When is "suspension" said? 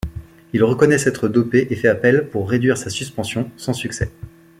2.89-3.51